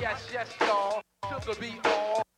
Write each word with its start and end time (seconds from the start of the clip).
Yes, 0.00 0.28
yes, 0.32 0.48
y'all. 0.62 1.02
This'll 1.28 1.60
be 1.60 1.74
all. 1.84 2.29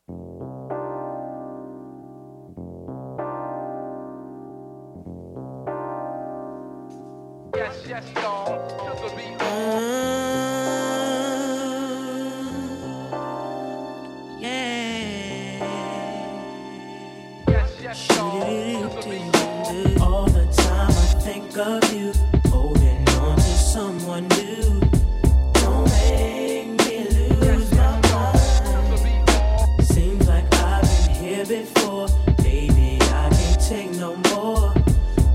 before. 31.83 32.09
Baby, 32.43 32.99
I 33.01 33.29
can't 33.31 33.61
take 33.61 33.91
no 33.93 34.17
more 34.31 34.73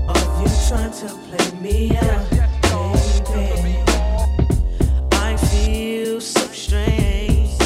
of 0.08 0.40
you 0.40 0.48
trying 0.68 0.92
to 0.92 1.08
play 1.28 1.60
me 1.60 1.96
out. 1.96 2.30
Baby, 3.32 3.76
I 5.12 5.36
feel 5.36 6.20
so 6.20 6.40
strange 6.48 7.56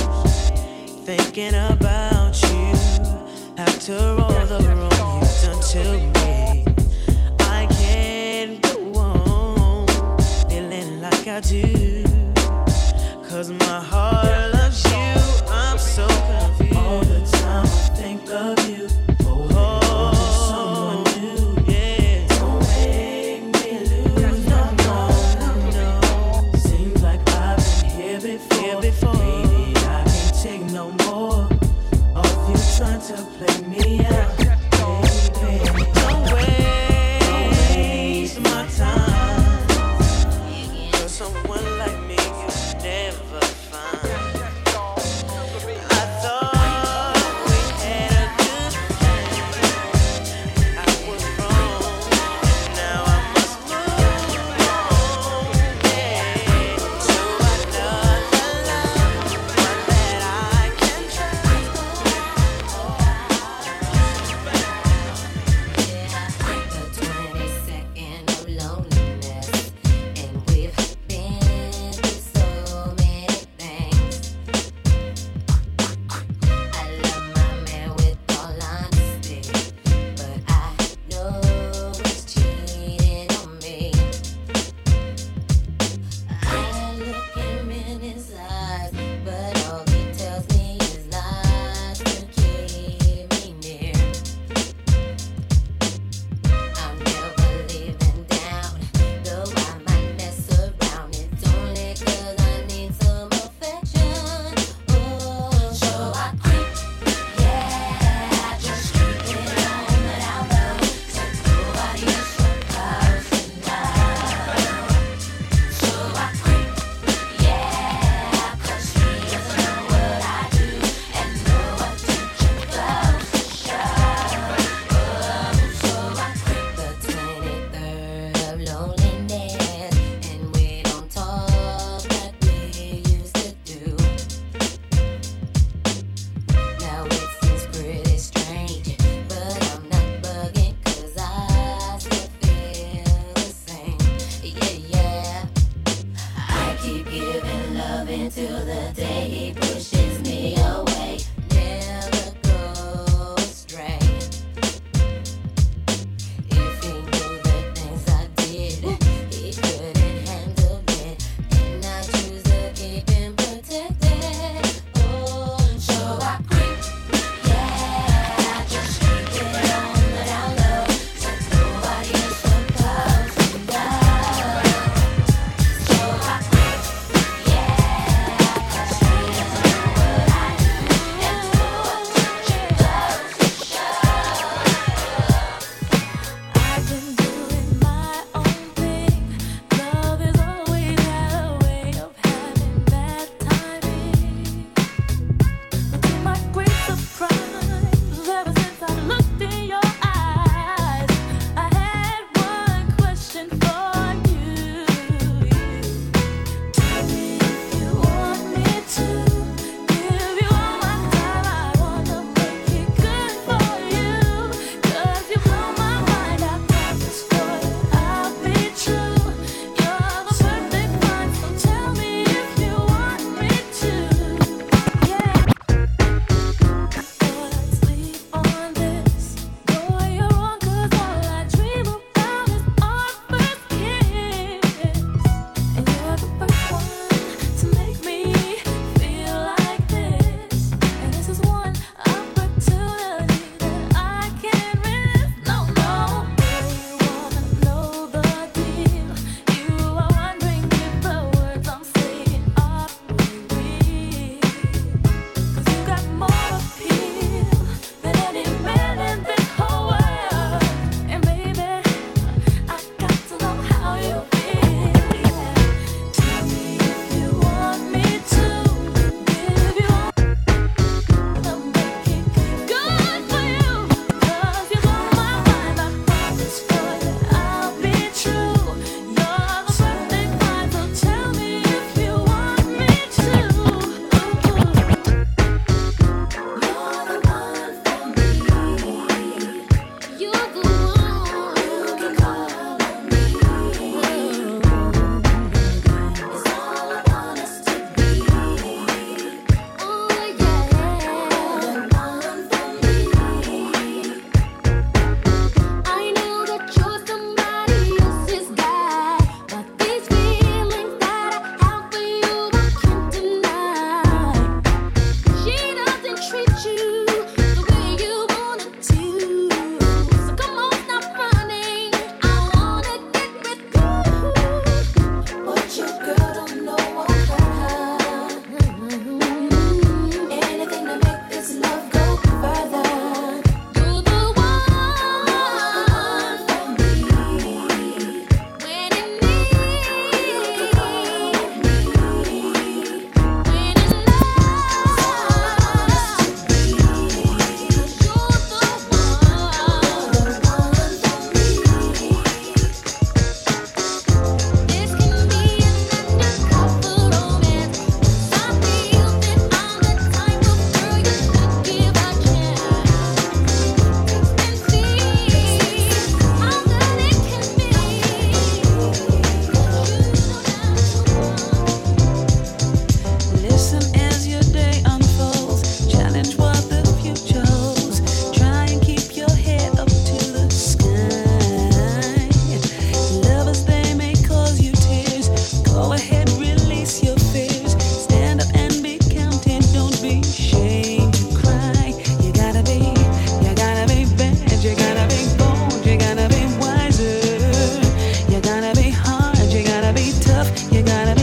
thinking 1.07 1.55
about 1.55 2.41
you 2.43 2.73
after 3.57 3.97
all 4.21 4.47
the 4.47 4.59
wrong 4.67 5.23
you've 5.23 5.43
done 5.43 5.63
to 5.73 5.85
me. 6.21 6.65
I 7.41 7.67
can't 7.71 8.63
go 8.63 9.01
on 9.01 10.19
feeling 10.49 11.01
like 11.01 11.27
I 11.27 11.41
do. 11.41 11.82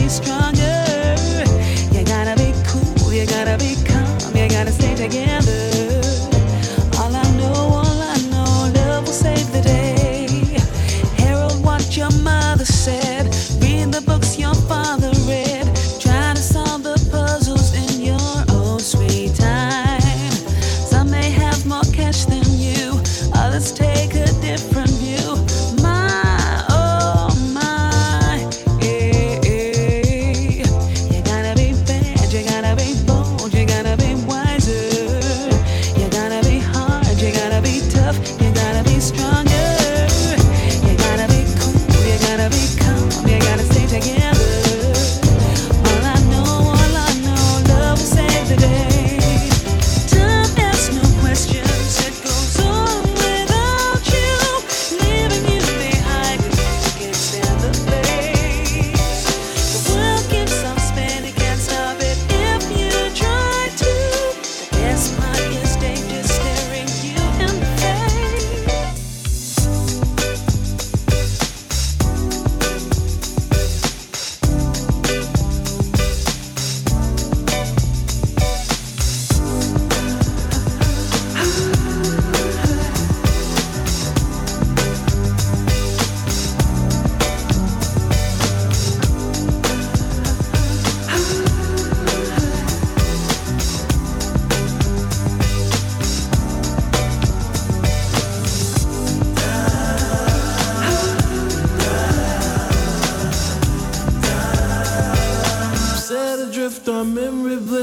strong. 0.10 0.39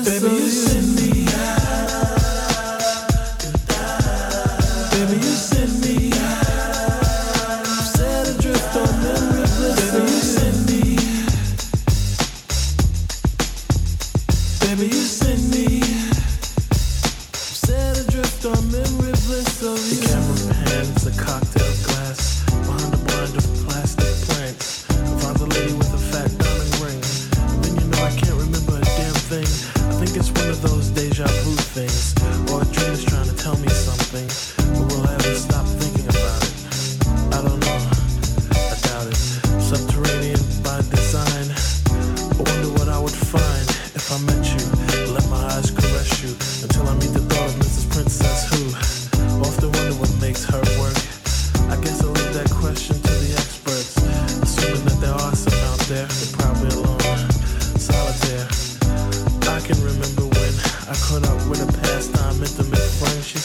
Baby, 0.06 0.36
you 0.36 0.48
send 0.50 0.94
me 0.94 1.15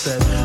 said. 0.04 0.41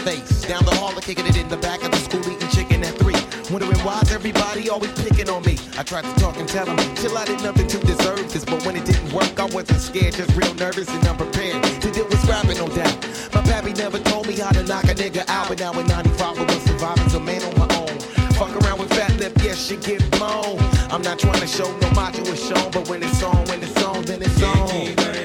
face. 0.00 0.42
Down 0.42 0.64
the 0.64 0.74
hall, 0.74 0.92
kicking 1.00 1.26
it 1.26 1.36
in 1.36 1.48
the 1.48 1.56
back 1.56 1.82
of 1.82 1.90
the 1.90 1.98
school, 1.98 2.20
eating 2.30 2.48
chicken 2.48 2.84
at 2.84 2.94
three. 2.98 3.18
Wondering 3.50 3.78
why's 3.80 4.12
everybody 4.12 4.68
always 4.70 4.92
picking 4.92 5.28
on 5.28 5.42
me? 5.42 5.58
I 5.76 5.82
tried 5.82 6.04
to 6.04 6.14
talk 6.20 6.36
and 6.38 6.48
tell 6.48 6.66
them, 6.66 6.78
chill, 6.96 7.16
I 7.16 7.24
did 7.24 7.42
nothing 7.42 7.66
to 7.68 7.78
deserve 7.78 8.32
this. 8.32 8.44
But 8.44 8.64
when 8.64 8.76
it 8.76 8.84
didn't 8.84 9.12
work, 9.12 9.38
I 9.38 9.46
wasn't 9.46 9.80
scared, 9.80 10.14
just 10.14 10.34
real 10.36 10.54
nervous 10.54 10.88
and 10.88 11.06
unprepared 11.06 11.62
to 11.82 11.90
deal 11.90 12.06
with 12.06 12.20
scrapping, 12.22 12.58
no 12.58 12.68
doubt. 12.68 12.96
My 13.34 13.42
pappy 13.42 13.72
never 13.72 13.98
told 13.98 14.28
me 14.28 14.34
how 14.34 14.50
to 14.50 14.62
knock 14.64 14.84
a 14.84 14.94
nigga 14.94 15.28
out, 15.28 15.48
but 15.48 15.58
now 15.58 15.72
in 15.78 15.86
95, 15.86 16.38
I 16.38 16.44
was 16.44 16.62
surviving, 16.62 17.08
so 17.08 17.20
man 17.20 17.42
on 17.42 17.58
my 17.58 17.68
own. 17.76 17.98
Fuck 18.38 18.54
around 18.62 18.78
with 18.78 18.90
fat 18.90 19.12
lip, 19.18 19.32
yes, 19.42 19.58
she 19.66 19.76
get 19.76 20.08
blown. 20.12 20.58
I'm 20.90 21.02
not 21.02 21.18
trying 21.18 21.40
to 21.40 21.46
show 21.46 21.68
no 21.78 21.90
macho 21.90 22.22
is 22.22 22.42
shown, 22.48 22.70
but 22.70 22.88
when 22.88 23.02
it's 23.02 23.22
on, 23.22 23.44
when 23.46 23.62
it's 23.62 23.82
on, 23.82 24.02
then 24.04 24.22
it's 24.22 24.42
on. 24.42 25.19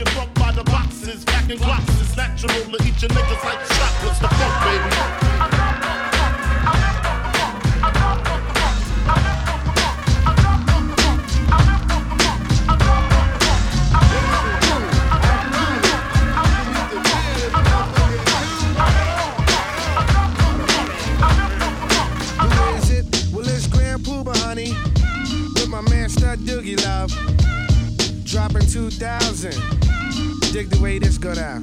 Getting 0.00 0.32
by 0.32 0.50
the 0.52 0.64
boxes, 0.64 1.26
packing 1.26 1.58
boxes. 1.58 2.16
Natural 2.16 2.54
to 2.54 2.88
each 2.88 3.02
of 3.02 3.10
niggas 3.10 3.44
like 3.44 3.68
chocolate. 3.68 4.09
way 30.80 30.98
this 30.98 31.18
go 31.18 31.34
down. 31.34 31.62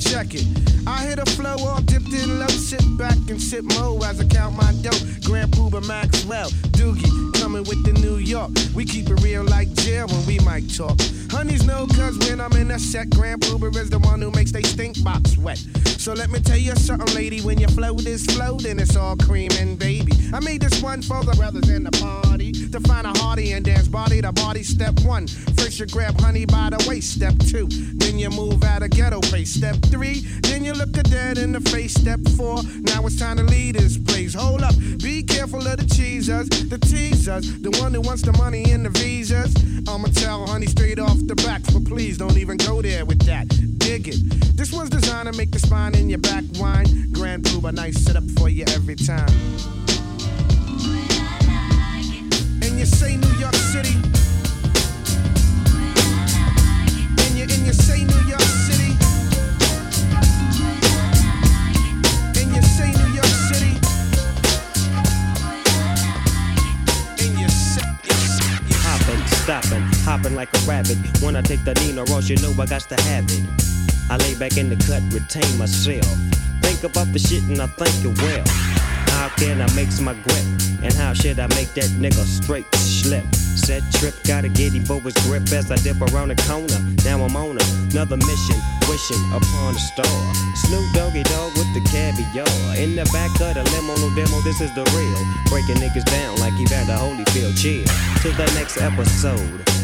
Check 0.00 0.34
it. 0.34 0.46
I 0.86 1.04
hit 1.04 1.18
a 1.18 1.26
flow 1.26 1.56
all 1.60 1.80
dipped 1.82 2.12
in 2.12 2.38
love, 2.38 2.50
sit 2.50 2.82
back 2.96 3.16
and 3.28 3.40
sip 3.40 3.64
mo 3.76 3.98
as 4.02 4.20
I 4.20 4.24
count 4.24 4.56
my 4.56 4.72
dough. 4.80 4.96
Grand 5.24 5.52
Puba 5.52 5.86
Maxwell, 5.86 6.50
Doogie, 6.72 7.40
coming 7.40 7.64
with 7.64 7.84
the 7.84 7.92
New 8.00 8.16
York. 8.16 8.50
We 8.74 8.84
keep 8.84 9.10
it 9.10 9.20
real 9.22 9.44
like 9.44 9.72
jail 9.74 10.08
when 10.08 10.26
we 10.26 10.38
might 10.40 10.74
talk. 10.74 10.98
Honeys 11.30 11.64
no 11.64 11.86
cause 11.86 12.18
when 12.18 12.40
I'm 12.40 12.52
in 12.52 12.70
a 12.70 12.78
set, 12.78 13.10
Grand 13.10 13.42
Puba 13.42 13.76
is 13.76 13.90
the 13.90 13.98
one 13.98 14.20
who 14.22 14.30
makes 14.30 14.52
they 14.52 14.62
stink 14.62 15.02
box 15.04 15.36
wet. 15.36 15.62
So 16.00 16.14
let 16.14 16.30
me 16.30 16.40
tell 16.40 16.56
you 16.56 16.74
something, 16.76 17.14
lady, 17.14 17.42
when 17.42 17.58
your 17.58 17.68
float 17.68 18.06
is 18.06 18.24
floating, 18.24 18.78
it's 18.78 18.96
all 18.96 19.16
cream 19.16 19.50
and 19.58 19.78
baby. 19.78 20.12
I 20.32 20.40
made 20.40 20.62
this 20.62 20.80
one 20.82 21.02
for 21.02 21.22
the 21.22 21.32
brothers 21.32 21.68
in 21.68 21.84
the 21.84 21.90
party 21.90 22.52
to 22.52 22.80
find 22.80 23.06
a 23.06 23.10
hearty 23.18 23.52
and 23.52 23.62
dance 23.62 23.86
body 23.86 24.22
to 24.22 24.32
body. 24.32 24.62
Step 24.62 24.98
one, 25.00 25.26
first 25.58 25.78
you 25.78 25.84
grab 25.84 26.18
honey 26.18 26.46
by 26.46 26.70
the 26.70 26.82
waist. 26.88 27.12
Step 27.16 27.34
two, 27.40 27.66
then 27.96 28.18
you 28.18 28.30
move 28.30 28.64
out 28.64 28.82
of 28.82 28.88
ghetto 28.88 29.20
face. 29.20 29.52
Step 29.52 29.76
three, 29.90 30.20
then 30.40 30.64
you 30.64 30.72
look 30.72 30.96
a 30.96 31.02
dead 31.02 31.36
in 31.36 31.52
the 31.52 31.60
face. 31.60 31.92
Step 31.92 32.20
four, 32.34 32.62
now 32.80 33.04
it's 33.04 33.18
time 33.18 33.36
to 33.36 33.42
lead 33.42 33.74
this 33.74 33.98
place. 33.98 34.32
Hold 34.32 34.62
up, 34.62 34.74
be 35.02 35.22
careful 35.22 35.60
of 35.60 35.76
the 35.76 35.94
cheesers, 35.94 36.48
the 36.48 36.78
teasers, 36.78 37.60
the 37.60 37.70
one 37.78 37.92
who 37.92 38.00
wants 38.00 38.22
the 38.22 38.32
money 38.38 38.64
and 38.72 38.86
the 38.86 38.90
visas. 38.90 39.54
I'ma 39.86 40.08
tell 40.14 40.46
honey 40.46 40.66
straight 40.66 40.98
off 40.98 41.18
the 41.26 41.34
back, 41.34 41.60
but 41.74 41.84
please 41.84 42.16
don't 42.16 42.38
even 42.38 42.56
go 42.56 42.80
there 42.80 43.04
with 43.04 43.20
that. 43.26 43.69
Dig 43.90 44.06
it. 44.06 44.56
This 44.56 44.72
one's 44.72 44.88
designed 44.88 45.26
to 45.26 45.36
make 45.36 45.50
the 45.50 45.58
spine 45.58 45.96
in 45.96 46.08
your 46.08 46.20
back 46.20 46.44
whine. 46.58 47.10
Grand 47.10 47.42
Puba, 47.42 47.72
nice 47.74 47.98
setup 48.00 48.22
for 48.38 48.48
you 48.48 48.64
every 48.68 48.94
time. 48.94 49.26
And 52.62 52.78
you 52.78 52.86
say 52.86 53.16
New 53.16 53.34
York 53.34 53.56
City. 53.56 53.96
And 57.18 57.34
you, 57.34 57.42
and 57.50 57.66
you 57.66 57.72
say 57.72 58.04
New 58.04 58.22
York 58.30 58.46
City. 58.62 58.94
And 62.38 62.54
you 62.54 62.62
say 62.62 62.92
New 62.94 63.10
York 63.10 63.34
City. 63.50 63.74
And 67.18 67.40
you 67.40 67.48
say, 67.48 67.82
you 68.06 68.14
say, 68.14 68.54
you 68.62 68.62
say 68.62 68.78
Hopping, 68.86 69.26
stopping, 69.42 69.82
hopping 70.06 70.36
like 70.36 70.54
a 70.54 70.58
rabbit. 70.58 70.96
When 71.20 71.34
I 71.34 71.42
take 71.42 71.64
the 71.64 71.74
Nino 71.74 72.04
Ross, 72.04 72.28
you 72.28 72.36
know 72.36 72.52
I 72.62 72.66
got 72.66 72.82
to 72.82 72.94
have 73.02 73.24
it. 73.28 73.79
I 74.10 74.16
lay 74.16 74.34
back 74.34 74.56
in 74.56 74.68
the 74.68 74.74
cut, 74.74 75.02
retain 75.14 75.56
myself. 75.56 76.04
Think 76.62 76.82
about 76.82 77.12
the 77.12 77.18
shit 77.20 77.44
and 77.44 77.62
I 77.62 77.68
think 77.68 77.94
it 78.04 78.20
well. 78.20 78.42
How 79.14 79.28
can 79.36 79.62
I 79.62 79.72
mix 79.74 80.00
my 80.00 80.14
grip? 80.14 80.44
And 80.82 80.92
how 80.92 81.14
should 81.14 81.38
I 81.38 81.46
make 81.54 81.72
that 81.74 81.90
nigga 81.94 82.24
straight 82.26 82.66
slip? 82.74 83.24
Set 83.36 83.84
trip, 83.94 84.14
gotta 84.24 84.48
get 84.48 84.72
him 84.72 84.84
for 84.84 85.00
his 85.00 85.14
grip 85.28 85.44
as 85.52 85.70
I 85.70 85.76
dip 85.76 86.00
around 86.00 86.28
the 86.28 86.36
corner. 86.42 86.80
Now 87.04 87.22
I'm 87.22 87.36
on 87.36 87.58
another 87.92 88.16
mission, 88.16 88.56
wishing 88.88 89.20
upon 89.32 89.74
a 89.74 89.78
star. 89.78 90.34
Snoop 90.54 90.84
Doggy 90.94 91.22
Dogg 91.24 91.56
with 91.58 91.72
the 91.74 91.82
caviar. 91.90 92.46
In 92.76 92.94
the 92.96 93.04
back 93.12 93.30
of 93.40 93.54
the 93.54 93.64
limo, 93.74 93.94
no 93.96 94.14
demo, 94.14 94.40
this 94.42 94.60
is 94.60 94.72
the 94.74 94.84
real. 94.94 95.20
Breaking 95.50 95.82
niggas 95.82 96.04
down 96.06 96.38
like 96.38 96.54
Evander 96.60 96.94
Holyfield. 96.94 97.56
Chill 97.58 97.84
to 98.22 98.28
the 98.36 98.46
next 98.54 98.80
episode. 98.80 99.40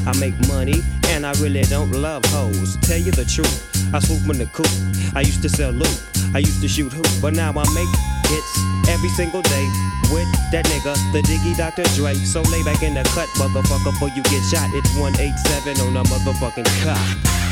I 0.06 0.16
make 0.18 0.34
money 0.46 0.82
and 1.10 1.26
I 1.26 1.32
really 1.42 1.62
don't 1.62 1.90
love 1.90 2.25
hoes. 2.26 2.76
Tell 2.82 2.98
you 2.98 3.12
the 3.12 3.25
truth, 3.25 3.94
I 3.94 3.98
swoop 3.98 4.22
in 4.30 4.38
the 4.38 4.46
coop. 4.46 4.70
I 5.14 5.20
used 5.20 5.42
to 5.42 5.48
sell 5.48 5.70
loot, 5.70 6.02
I 6.34 6.38
used 6.38 6.60
to 6.62 6.68
shoot 6.68 6.92
hoop, 6.92 7.08
but 7.20 7.34
now 7.34 7.50
I 7.50 7.66
make 7.75 7.92
hits 8.30 8.52
every 8.88 9.10
single 9.10 9.42
day 9.42 9.66
with 10.14 10.28
that 10.52 10.64
nigga, 10.66 10.94
the 11.12 11.22
Diggy 11.26 11.56
Dr. 11.56 11.82
Dre. 11.96 12.14
So 12.14 12.42
lay 12.52 12.62
back 12.62 12.82
in 12.82 12.94
the 12.94 13.02
cut, 13.14 13.28
motherfucker, 13.34 13.84
before 13.84 14.10
you 14.10 14.22
get 14.25 14.42
shot. 14.46 14.70
It's 14.75 14.94
187 14.94 15.80
on 15.86 15.94
the 15.94 16.02
motherfucking 16.04 16.66
cop. 16.84 17.45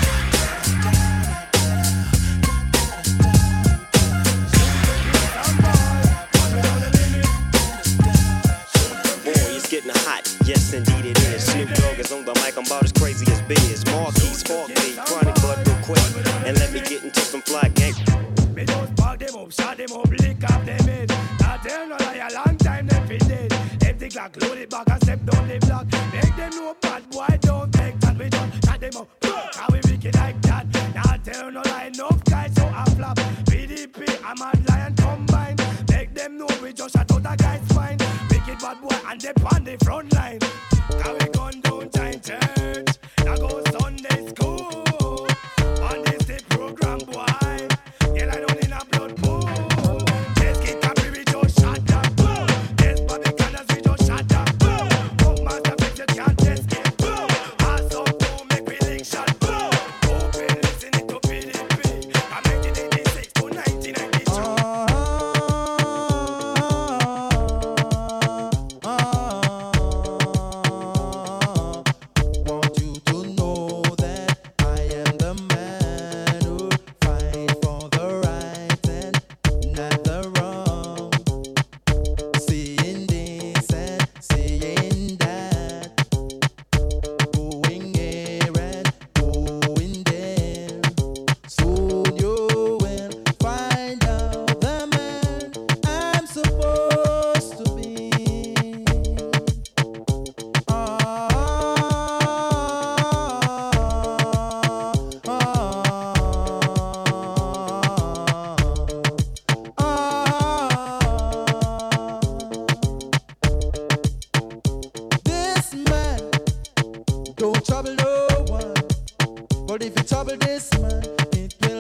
I'm 12.65 12.71
about 12.71 12.85
as 12.85 12.93
crazy 12.93 13.31
as 13.31 13.43
Biz. 13.43 13.85
Marquis, 13.93 14.33
Spark 14.33 14.69
me, 14.69 14.97
chronic 15.05 15.35
blood 15.43 15.69
real 15.69 15.77
quick. 15.85 15.99
And 16.47 16.59
let 16.59 16.73
me 16.73 16.81
get 16.81 17.05
into 17.05 17.21
some 17.21 17.43
fly 17.43 17.69
gang. 17.69 17.93
Me 18.55 18.65
just 18.65 18.97
pack 18.97 19.19
them 19.19 19.37
up, 19.37 19.53
shot 19.53 19.77
them 19.77 19.93
up, 19.93 20.09
lick 20.09 20.43
up 20.51 20.65
them 20.65 20.79
head. 20.89 21.11
Now 21.41 21.57
tell 21.59 21.87
no 21.87 21.97
lie, 21.97 22.27
a 22.27 22.33
long 22.33 22.57
time 22.57 22.87
them 22.87 23.07
fi 23.07 23.19
dead. 23.19 23.53
Empty 23.85 24.09
clock, 24.09 24.41
load 24.41 24.57
it 24.57 24.71
back 24.71 24.89
and 24.89 25.03
step 25.03 25.23
down 25.27 25.47
the 25.47 25.59
block. 25.59 25.87
Make 26.15 26.37
them 26.37 26.51
know 26.53 26.75
bad 26.81 27.11
boy 27.11 27.39
don't 27.43 27.71
take 27.71 28.01
that. 28.01 28.17
We 28.17 28.31
just 28.31 28.65
shot 28.65 28.81
them 28.81 28.97
up, 28.97 29.09
how 29.57 29.67
we 29.71 29.81
wicked 29.85 30.15
like 30.15 30.41
that. 30.43 30.67
Now 30.95 31.17
tell 31.23 31.51
no 31.51 31.61
lie, 31.67 31.91
enough 31.95 32.25
guys 32.25 32.55
so 32.55 32.67
a 32.67 32.91
flop. 32.93 33.19
PDP, 33.45 34.09
I'm 34.25 34.41
a 34.41 34.71
lion 34.71 34.95
combine. 34.97 35.57
Make 35.91 36.15
them 36.15 36.39
know 36.39 36.49
we 36.63 36.73
just 36.73 36.95
shot 36.95 37.13
out 37.13 37.31
a 37.31 37.37
guy's 37.37 37.69
spine. 37.69 37.99
Wicked 38.31 38.59
bad 38.59 38.81
boy 38.81 38.97
and 39.07 39.21
they 39.21 39.33
on 39.53 39.65
the 39.65 39.77
front 39.85 40.15
line. 40.15 40.44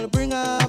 will 0.05 0.11
bring 0.11 0.35
us. 0.35 0.64